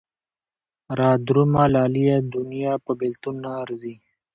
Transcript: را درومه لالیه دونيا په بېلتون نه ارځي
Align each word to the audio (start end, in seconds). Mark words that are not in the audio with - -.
را 0.97 1.11
درومه 1.25 1.63
لالیه 1.73 2.17
دونيا 2.33 2.73
په 2.85 2.91
بېلتون 2.99 3.35
نه 3.43 3.49
ارځي 3.63 3.95